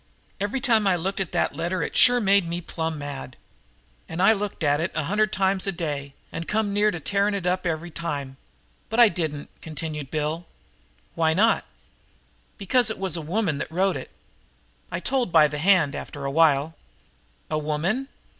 [0.39, 3.35] "Every time I looked at that letter it sure made me plumb mad.
[4.09, 7.45] And I looked at it a hundred times a day and come near tearing it
[7.45, 8.37] up every time.
[8.89, 10.47] But I didn't," continued Bill.
[11.13, 11.65] "Why not?"
[12.57, 14.09] "Because it was a woman that wrote it.
[14.91, 16.73] I told by the hand, after a while!"
[17.51, 18.07] "A woman?